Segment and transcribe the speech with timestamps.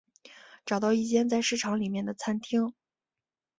[0.65, 2.73] 找到一间在市场里面的餐厅